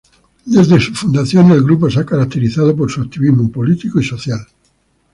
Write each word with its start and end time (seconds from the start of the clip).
Desde 0.45 0.79
su 0.79 0.95
fundación 0.95 1.51
el 1.51 1.61
grupo 1.61 1.87
se 1.87 1.99
ha 1.99 2.05
caracterizado 2.07 2.75
por 2.75 2.89
su 2.89 3.01
activismo 3.03 3.51
político 3.51 3.99
y 3.99 4.03
social. 4.03 4.39